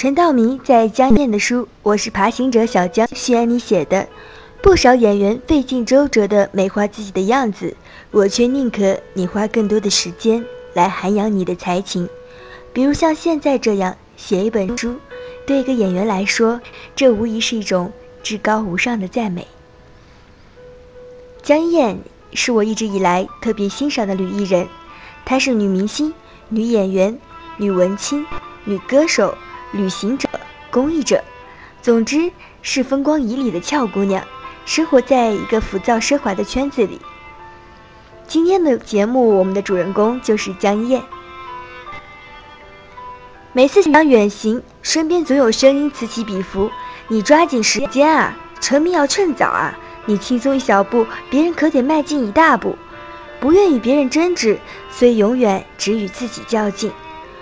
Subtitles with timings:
[0.00, 4.08] 陈道明在江燕的书《我是爬行者小江》序言里写的，
[4.62, 7.76] 不少演员费尽周折地美化自己的样子，
[8.10, 10.42] 我却宁可你花更多的时间
[10.72, 12.08] 来涵养你的才情。
[12.72, 14.96] 比如像现在这样写一本书，
[15.46, 16.62] 对一个演员来说，
[16.96, 17.92] 这无疑是一种
[18.22, 19.46] 至高无上的赞美。
[21.42, 21.98] 江燕
[22.32, 24.66] 是我一直以来特别欣赏的女艺人，
[25.26, 26.14] 她是女明星、
[26.48, 27.18] 女演员、
[27.58, 28.24] 女文青、
[28.64, 29.36] 女歌手。
[29.72, 30.28] 旅行者、
[30.70, 31.22] 公益者，
[31.80, 34.24] 总之是风光旖旎的俏姑娘，
[34.64, 37.00] 生活在一个浮躁奢华的圈子里。
[38.26, 41.02] 今天的节目，我们的主人公就是江燕。
[43.52, 46.70] 每次想远行，身边总有声音此起彼伏
[47.06, 49.78] ：“你抓紧时间啊，成名要趁早啊！
[50.06, 52.76] 你轻松一小步，别人可得迈进一大步。”
[53.40, 54.58] 不愿与别人争执，
[54.90, 56.92] 所以永远只与自己较劲。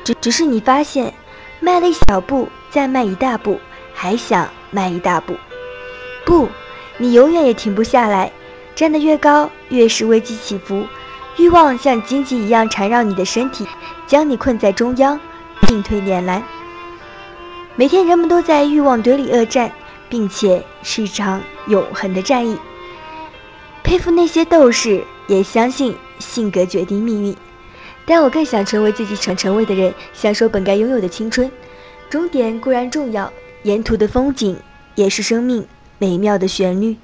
[0.04, 1.15] 只只是你发现。
[1.60, 3.60] 迈了一小步，再迈一大步，
[3.92, 5.37] 还想迈一大步，
[6.24, 6.48] 不，
[6.98, 8.30] 你永远也停不下来。
[8.76, 10.87] 站得越高，越是危机起伏，
[11.37, 13.66] 欲望像荆棘一样缠绕你的身体，
[14.06, 15.18] 将你困在中央，
[15.66, 16.40] 进退两难。
[17.74, 19.72] 每天人们都在欲望堆里恶战，
[20.09, 22.56] 并且是一场永恒的战役。
[23.82, 27.37] 佩服那些斗士，也相信性格决定命运。
[28.09, 31.52] 但我更想成为自己想成为的人，享受本该拥有的青春。
[32.09, 33.30] 终点固然重要，
[33.65, 34.59] 沿途的风景
[34.95, 36.96] 也是生命美妙的旋律。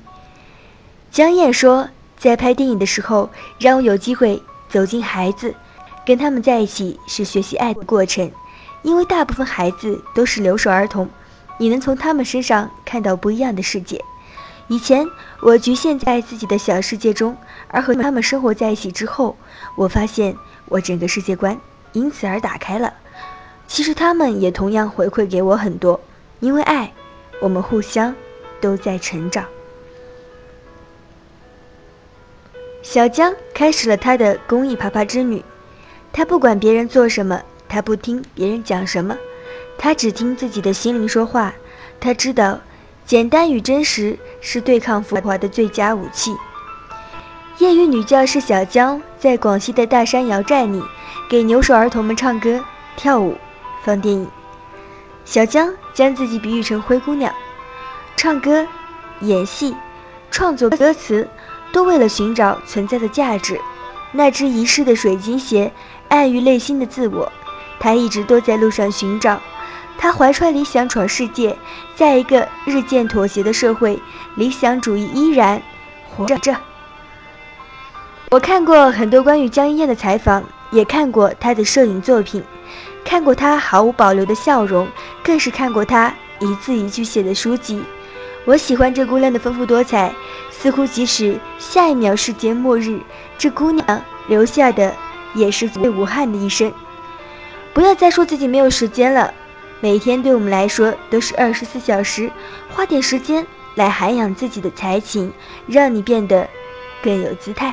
[1.11, 5.55] 江燕说，在拍电影的时候，让我有机会走进孩子，
[6.06, 8.33] 跟他们在一起是学习爱的过程。
[8.80, 11.11] 因为大部分孩子都是留守儿童，
[11.58, 14.02] 你能从他们身上看到不一样的世界。
[14.68, 15.06] 以前
[15.42, 17.36] 我局限在自己的小世界中，
[17.68, 19.36] 而和他们生活在一起之后，
[19.77, 20.34] 我发现。
[20.67, 21.61] 我整个世界观
[21.93, 22.95] 因此而打开了。
[23.67, 26.01] 其实他们也同样回馈给我很多，
[26.41, 26.93] 因为爱，
[27.41, 28.15] 我们互相
[28.61, 29.47] 都在成长。
[32.83, 35.42] 小江开始了他的公益爬爬之旅，
[36.13, 39.17] 他不管别人做什么，他不听别人讲什么，
[39.79, 41.55] 他只听自己的心灵说话。
[41.98, 42.61] 他知道，
[43.07, 46.36] 简单与真实是对抗浮华的最佳武器。
[47.59, 50.83] 业余女教师小江在广西的大山瑶寨里，
[51.29, 52.61] 给留守儿童们唱歌、
[52.97, 53.39] 跳舞、
[53.85, 54.29] 放电影。
[55.25, 57.33] 小江将自己比喻成灰姑娘，
[58.17, 58.67] 唱歌、
[59.20, 59.77] 演戏、
[60.33, 61.29] 创作歌词，
[61.73, 63.61] 都为了寻找存在的价值。
[64.11, 65.73] 那只遗失的水晶鞋，
[66.09, 67.31] 暗喻内心的自我。
[67.79, 69.41] 她一直都在路上寻找，
[69.97, 71.57] 她怀揣理想闯世界，
[71.95, 74.03] 在一个日渐妥协的社会，
[74.35, 75.63] 理想主义依然
[76.17, 76.57] 活着。
[78.34, 82.42] 我看过很多关于江一燕的采访，也看过她的摄影作品，
[83.05, 84.89] 看过她毫无保留的笑容，
[85.22, 87.80] 更是看过她一字一句写的书籍。
[88.44, 90.12] 我喜欢这姑娘的丰富多彩，
[90.50, 92.98] 似乎即使下一秒世界末日，
[93.39, 94.92] 这姑娘留下的
[95.36, 96.73] 也是最无憾的一生。
[97.73, 99.33] 不要再说自己没有时间了，
[99.78, 102.33] 每天对我们来说都是二十四小时，
[102.70, 103.46] 花点时间
[103.77, 105.33] 来涵养自己的才情，
[105.68, 106.48] 让你变得
[107.00, 107.73] 更有姿态。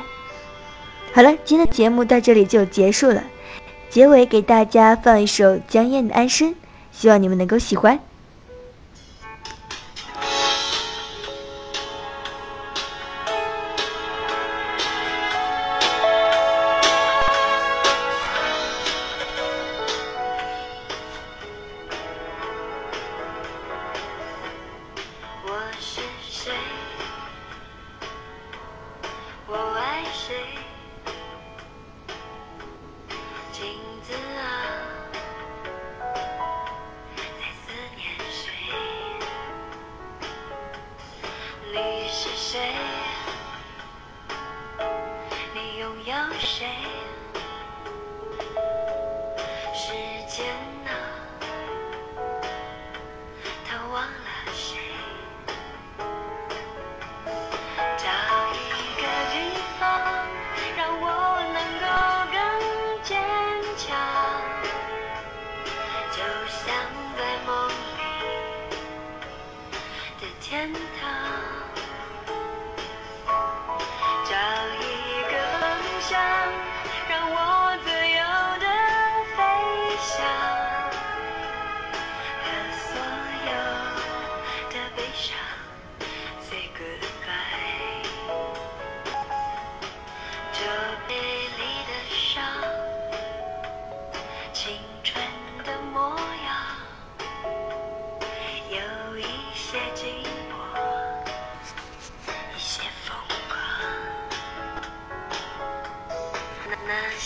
[1.13, 3.21] 好了，今天的节目到这里就结束了。
[3.89, 6.51] 结尾给大家放一首江燕的《安生》，
[6.91, 7.99] 希望你们能够喜欢。
[50.43, 50.70] 让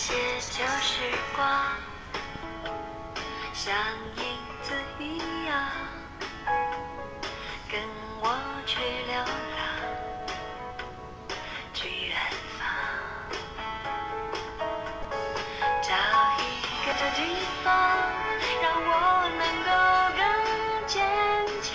[0.08, 0.14] 些
[0.52, 1.02] 旧时
[1.36, 1.50] 光
[3.54, 3.76] 像
[4.18, 4.24] 影
[4.62, 5.18] 子一
[5.48, 5.68] 样
[7.72, 7.82] 跟
[8.22, 8.38] 我
[8.68, 9.66] 去流浪
[11.74, 12.16] 去远
[12.60, 12.62] 方
[15.82, 15.90] 找
[16.38, 16.40] 一
[16.86, 17.20] 个地
[17.64, 17.68] 方
[18.62, 18.90] 让我
[19.40, 19.70] 能够
[20.16, 20.22] 更
[20.86, 20.94] 坚
[21.64, 21.74] 强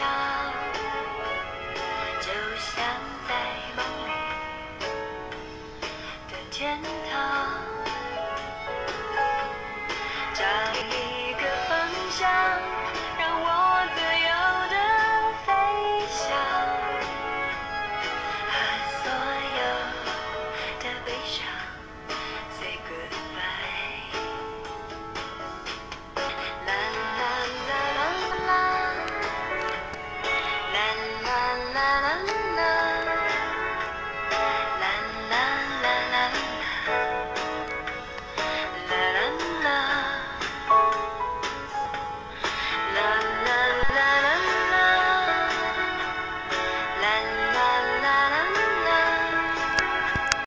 [2.21, 2.31] 就
[2.61, 2.79] 像
[3.27, 3.31] 在
[3.75, 4.09] 梦里
[6.31, 7.10] 的天堂